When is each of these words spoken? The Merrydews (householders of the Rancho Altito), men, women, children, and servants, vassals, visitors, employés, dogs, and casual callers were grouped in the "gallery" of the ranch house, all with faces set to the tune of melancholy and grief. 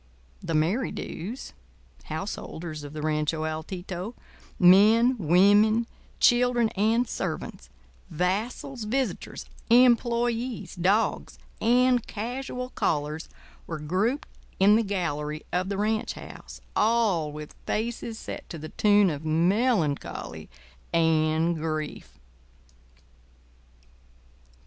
The 0.41 0.53
Merrydews 0.55 1.53
(householders 2.05 2.83
of 2.83 2.93
the 2.93 3.03
Rancho 3.03 3.43
Altito), 3.43 4.15
men, 4.57 5.15
women, 5.19 5.85
children, 6.19 6.69
and 6.69 7.07
servants, 7.07 7.69
vassals, 8.09 8.85
visitors, 8.85 9.45
employés, 9.69 10.75
dogs, 10.81 11.37
and 11.61 12.03
casual 12.07 12.71
callers 12.71 13.29
were 13.67 13.77
grouped 13.77 14.27
in 14.59 14.75
the 14.75 14.81
"gallery" 14.81 15.43
of 15.53 15.69
the 15.69 15.77
ranch 15.77 16.13
house, 16.13 16.61
all 16.75 17.31
with 17.31 17.53
faces 17.67 18.17
set 18.17 18.49
to 18.49 18.57
the 18.57 18.69
tune 18.69 19.11
of 19.11 19.23
melancholy 19.23 20.49
and 20.91 21.57
grief. 21.57 22.17